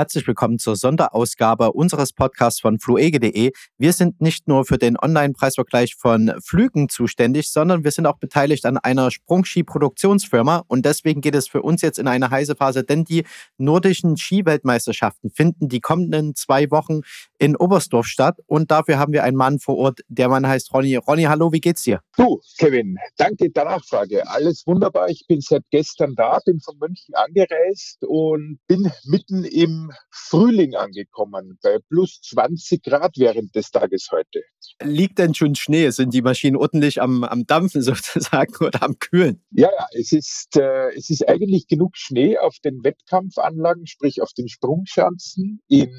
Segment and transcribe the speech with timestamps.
[0.00, 3.50] Herzlich willkommen zur Sonderausgabe unseres Podcasts von fluege.de.
[3.78, 8.64] Wir sind nicht nur für den Online-Preisvergleich von Flügen zuständig, sondern wir sind auch beteiligt
[8.64, 13.02] an einer Sprungski-Produktionsfirma und deswegen geht es für uns jetzt in eine heiße Phase, denn
[13.02, 13.24] die
[13.56, 17.00] nordischen Skiweltmeisterschaften finden die kommenden zwei Wochen
[17.38, 20.00] in Oberstdorf statt und dafür haben wir einen Mann vor Ort.
[20.08, 20.96] Der Mann heißt Ronny.
[20.96, 22.00] Ronny, hallo, wie geht's dir?
[22.16, 24.28] Du, Kevin, danke der Nachfrage.
[24.28, 25.08] Alles wunderbar.
[25.08, 31.58] Ich bin seit gestern da, bin von München angereist und bin mitten im Frühling angekommen,
[31.62, 34.42] bei plus 20 Grad während des Tages heute.
[34.82, 35.90] Liegt denn schon Schnee?
[35.90, 39.40] Sind die Maschinen ordentlich am, am Dampfen sozusagen oder am Kühlen?
[39.50, 44.32] Ja, ja, es ist, äh, es ist eigentlich genug Schnee auf den Wettkampfanlagen, sprich auf
[44.32, 45.92] den Sprungschanzen, in,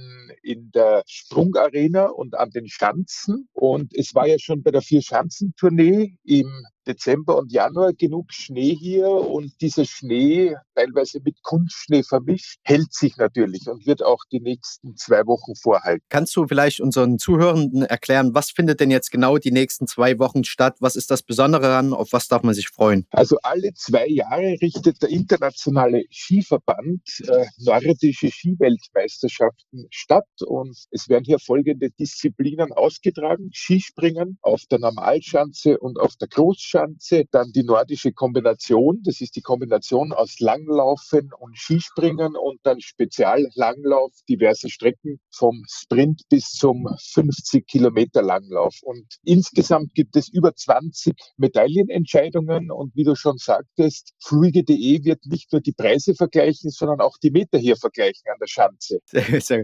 [0.43, 3.47] in der Sprungarena und an den Schanzen.
[3.53, 9.07] Und es war ja schon bei der Vier-Schanzentournee im Dezember und Januar genug Schnee hier
[9.09, 14.95] und dieser Schnee, teilweise mit Kunstschnee vermischt, hält sich natürlich und wird auch die nächsten
[14.95, 16.04] zwei Wochen vorhalten.
[16.10, 20.43] Kannst du vielleicht unseren Zuhörenden erklären, was findet denn jetzt genau die nächsten zwei Wochen
[20.43, 20.77] statt?
[20.79, 21.93] Was ist das Besondere daran?
[21.93, 23.05] Auf was darf man sich freuen?
[23.12, 31.26] Also alle zwei Jahre richtet der internationale Skiverband äh, nordische Skiweltmeisterschaften statt und es werden
[31.26, 33.51] hier folgende Disziplinen ausgetragen.
[33.54, 39.02] Skispringen auf der Normalschanze und auf der Großschanze Langschanze, dann die nordische Kombination.
[39.04, 46.22] Das ist die Kombination aus Langlaufen und Skispringen und dann Speziallanglauf, diverse Strecken vom Sprint
[46.30, 48.76] bis zum 50 Kilometer Langlauf.
[48.84, 55.52] Und insgesamt gibt es über 20 Medaillenentscheidungen und wie du schon sagtest, fluige.de wird nicht
[55.52, 59.00] nur die Preise vergleichen, sondern auch die Meter hier vergleichen an der Schanze.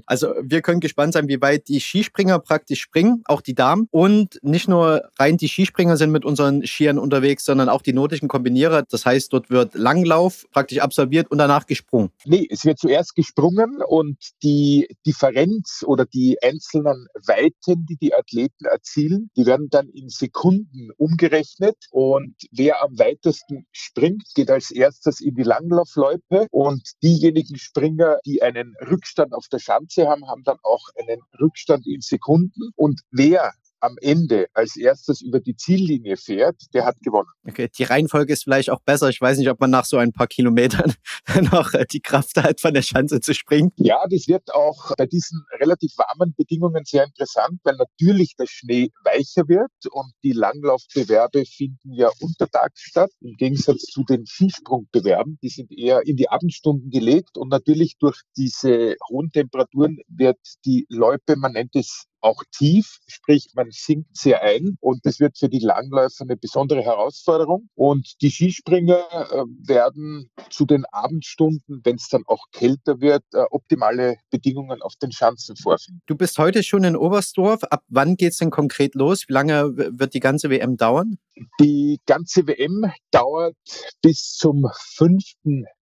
[0.05, 3.87] Also wir können gespannt sein, wie weit die Skispringer praktisch springen, auch die Damen.
[3.91, 8.27] Und nicht nur rein die Skispringer sind mit unseren Skiern unterwegs, sondern auch die notischen
[8.27, 8.83] Kombinierer.
[8.83, 12.11] Das heißt, dort wird Langlauf praktisch absolviert und danach gesprungen.
[12.25, 18.65] Nee, es wird zuerst gesprungen und die Differenz oder die einzelnen Weiten, die die Athleten
[18.65, 25.21] erzielen, die werden dann in Sekunden umgerechnet und wer am weitesten springt, geht als erstes
[25.21, 30.57] in die Langlaufloipe und diejenigen Springer, die einen Rückstand auf der Schanze haben, haben dann
[30.63, 33.53] auch einen Rückstand in Sekunden und wer
[33.85, 37.29] am Ende als erstes über die Ziellinie fährt, der hat gewonnen.
[37.47, 39.09] Okay, die Reihenfolge ist vielleicht auch besser.
[39.09, 40.93] Ich weiß nicht, ob man nach so ein paar Kilometern
[41.51, 43.71] noch äh, die Kraft hat, von der Schanze zu springen.
[43.77, 48.89] Ja, das wird auch bei diesen relativ warmen Bedingungen sehr interessant, weil natürlich der Schnee
[49.03, 55.37] weicher wird und die Langlaufbewerbe finden ja untertags statt, im Gegensatz zu den Skisprungbewerben.
[55.43, 60.85] Die sind eher in die Abendstunden gelegt und natürlich durch diese hohen Temperaturen wird die
[60.89, 65.47] Loipe, man nennt es auch tief, sprich man sinkt sehr ein und das wird für
[65.47, 67.69] die Langläufer eine besondere Herausforderung.
[67.75, 73.43] Und die Skispringer äh, werden zu den Abendstunden, wenn es dann auch kälter wird, äh,
[73.51, 76.01] optimale Bedingungen auf den Schanzen vorfinden.
[76.07, 77.63] Du bist heute schon in Oberstdorf.
[77.65, 79.25] Ab wann geht es denn konkret los?
[79.27, 81.19] Wie lange wird die ganze WM dauern?
[81.59, 83.55] Die ganze WM dauert
[84.01, 85.23] bis zum 5.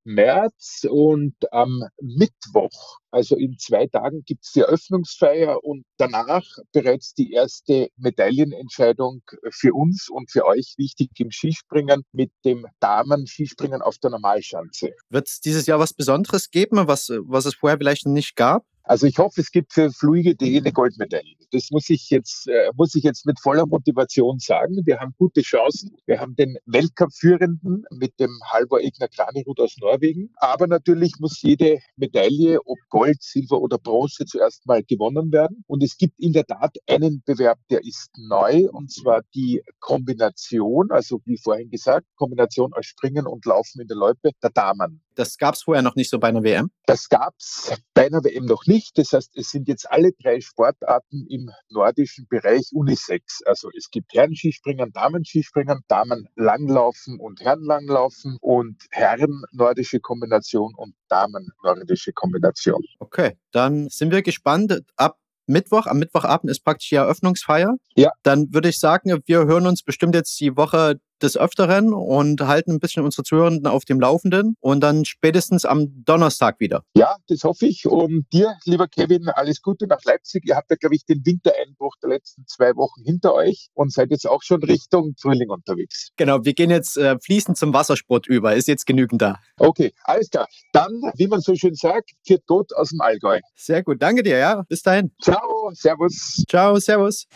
[0.04, 7.14] März und am Mittwoch, also in zwei Tagen, gibt es die Eröffnungsfeier und danach bereits
[7.14, 13.98] die erste Medaillenentscheidung für uns und für euch wichtig im Skispringen mit dem Damen-Skispringen auf
[13.98, 14.92] der Normalschanze.
[15.10, 18.64] Wird es dieses Jahr was Besonderes geben, was, was es vorher vielleicht nicht gab?
[18.84, 21.36] Also ich hoffe, es gibt für Fluige.de eine Goldmedaille.
[21.52, 24.80] Das muss ich jetzt, äh, muss ich jetzt mit voller Motivation sagen.
[24.84, 25.96] Wir haben gute Chancen.
[26.06, 30.30] Wir haben den Weltcup-Führenden mit dem Halvor Egner Kranerud aus Norwegen.
[30.36, 35.62] Aber natürlich muss jede Medaille, ob Gold, Silber oder Bronze, zuerst mal gewonnen werden.
[35.68, 40.90] Und es gibt in der Tat einen Bewerb, der ist neu, und zwar die Kombination,
[40.90, 45.02] also wie vorhin gesagt, Kombination aus Springen und Laufen in der Loipe der Damen.
[45.14, 46.70] Das gab es vorher noch nicht so bei einer WM?
[46.86, 48.71] Das gab es bei einer WM noch nicht.
[48.94, 53.42] Das heißt, es sind jetzt alle drei Sportarten im nordischen Bereich Unisex.
[53.44, 62.82] Also es gibt Herren-Skispringen, Damen-Skispringen, Damen-Langlaufen und Herren-Langlaufen und Herren-nordische Kombination und Damen-nordische Kombination.
[62.98, 64.82] Okay, dann sind wir gespannt.
[64.96, 67.76] Ab Mittwoch, am Mittwochabend ist praktisch die Eröffnungsfeier.
[67.94, 68.10] Ja.
[68.22, 72.72] Dann würde ich sagen, wir hören uns bestimmt jetzt die Woche des Öfteren und halten
[72.72, 76.82] ein bisschen unsere Zuhörenden auf dem Laufenden und dann spätestens am Donnerstag wieder.
[76.94, 77.86] Ja, das hoffe ich.
[77.86, 80.44] Und dir, lieber Kevin, alles Gute nach Leipzig.
[80.46, 81.71] Ihr habt ja, glaube ich, den Wintereinbruch
[82.02, 86.10] der letzten zwei Wochen hinter euch und seid jetzt auch schon Richtung Frühling unterwegs.
[86.16, 88.54] Genau, wir gehen jetzt äh, fließend zum Wassersport über.
[88.54, 89.38] Ist jetzt genügend da.
[89.58, 90.46] Okay, alles klar.
[90.72, 93.40] Dann, wie man so schön sagt, viert Gott aus dem Allgäu.
[93.56, 94.62] Sehr gut, danke dir, ja.
[94.68, 95.12] Bis dahin.
[95.20, 96.44] Ciao, servus.
[96.48, 97.26] Ciao, servus.